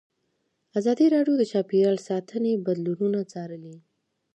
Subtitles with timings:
[0.79, 3.75] ازادي راډیو د چاپیریال ساتنه بدلونونه څارلي.